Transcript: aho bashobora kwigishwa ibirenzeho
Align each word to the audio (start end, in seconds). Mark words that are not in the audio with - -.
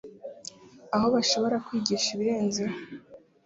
aho 0.95 1.05
bashobora 1.15 1.57
kwigishwa 1.65 2.09
ibirenzeho 2.15 2.75